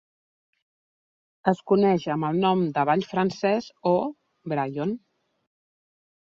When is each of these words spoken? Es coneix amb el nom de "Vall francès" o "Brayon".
Es 1.51 1.59
coneix 1.71 2.07
amb 2.13 2.27
el 2.29 2.39
nom 2.45 2.63
de 2.79 2.87
"Vall 2.91 3.05
francès" 3.11 3.69
o 3.91 3.93
"Brayon". 4.55 4.97